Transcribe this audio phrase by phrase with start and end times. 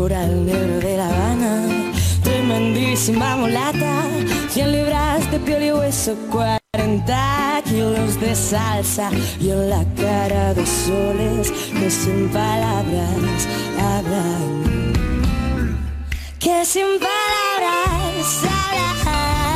[0.00, 1.52] coral negro de La Habana,
[2.22, 4.04] tremendísima mulata,
[4.48, 9.10] 100 libras de piel y hueso, 40 kilos de salsa.
[9.38, 13.46] Y en la cara dos soles que sin palabras
[13.78, 14.64] hablan,
[16.38, 19.50] que sin palabras hablan.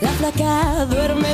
[0.00, 1.33] La flaca duerme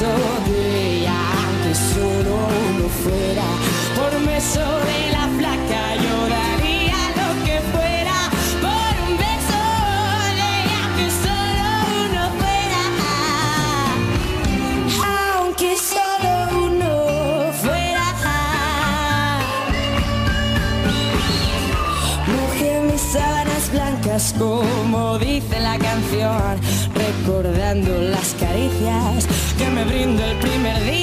[0.00, 2.36] un beso de aunque solo
[2.70, 3.42] uno fuera
[3.96, 5.17] Por un beso de la
[24.36, 26.56] como dice la canción,
[26.92, 30.97] recordando las caricias que me brindó el primer día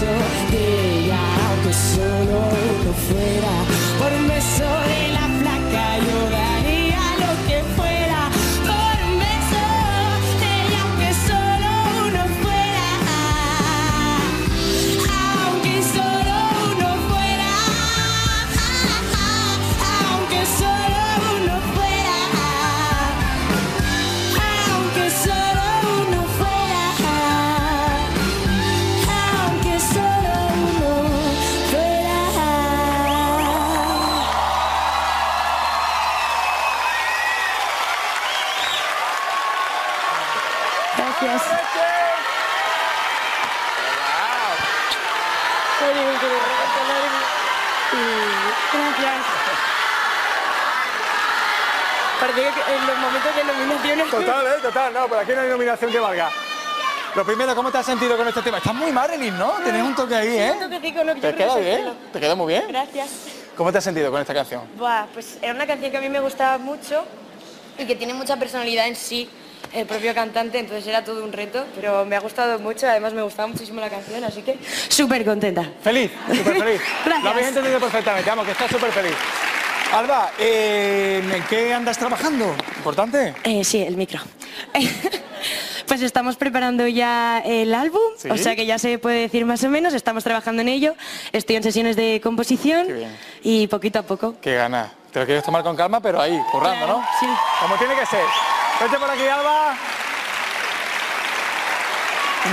[0.00, 1.18] de ella
[1.48, 3.54] aunque solo uno fuera
[3.98, 4.67] Por un beso
[41.20, 41.42] Gracias.
[41.50, 41.98] Gracias.
[52.20, 54.10] Parece que en los momentos de nominaciones...
[54.10, 54.50] Total, ¿eh?
[54.60, 56.30] Total, no, por aquí no hay nominación que valga.
[57.14, 58.58] Lo primero, ¿cómo te has sentido con este tema?
[58.58, 59.52] Estás muy Marilyn, ¿no?
[59.62, 60.52] Tienes un toque ahí, ¿eh?
[60.52, 60.70] Un
[61.06, 61.94] no, ¿Te queda bien?
[62.12, 62.64] ¿Te queda muy bien?
[62.68, 63.08] Gracias.
[63.56, 64.62] ¿Cómo te has sentido con esta canción?
[64.76, 67.04] Buah, pues era una canción que a mí me gustaba mucho
[67.76, 69.28] y que tiene mucha personalidad en sí,
[69.72, 73.22] el propio cantante, entonces era todo un reto, pero me ha gustado mucho, además me
[73.22, 74.58] gustaba muchísimo la canción, así que
[74.88, 75.64] súper contenta.
[75.82, 76.80] Feliz, súper feliz.
[77.04, 77.24] Gracias.
[77.24, 79.14] Lo habéis entendido perfectamente, vamos, que estás súper feliz.
[79.92, 82.54] Alba, eh, ¿en qué andas trabajando?
[82.76, 83.34] ¿Importante?
[83.44, 84.20] Eh, sí, el micro.
[85.86, 88.28] Pues estamos preparando ya el álbum, Sí.
[88.28, 90.94] o sea que ya se puede decir más o menos, estamos trabajando en ello,
[91.32, 92.86] estoy en sesiones de composición
[93.42, 94.34] y poquito a poco.
[94.42, 94.92] Qué gana.
[95.10, 97.02] Te lo quieres tomar con calma, pero ahí, currando, ¿no?
[97.18, 97.26] Sí.
[97.62, 98.20] Como tiene que ser.
[98.80, 99.76] Vete por aquí, Alba.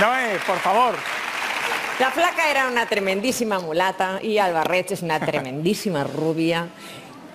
[0.00, 0.94] Noé, por favor.
[2.00, 6.68] La flaca era una tremendísima mulata y Albarreche es una tremendísima rubia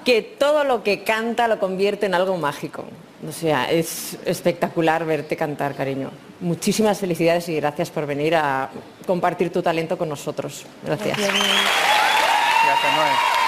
[0.06, 2.86] que todo lo que canta lo convierte en algo mágico.
[3.28, 6.12] O sea, es espectacular verte cantar, cariño.
[6.42, 8.70] Muchísimas felicidades y gracias por venir a
[9.06, 10.66] compartir tu talento con nosotros.
[10.84, 11.18] Gracias.
[11.18, 11.38] Gracias,
[12.96, 13.41] Noé.